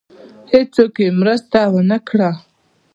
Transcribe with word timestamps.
هېڅوک 0.51 0.93
یې 1.03 1.09
مرسته 1.19 1.59
ونه 1.73 1.97
کړه. 2.07 2.29